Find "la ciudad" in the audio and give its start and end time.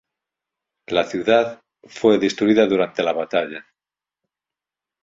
0.87-1.61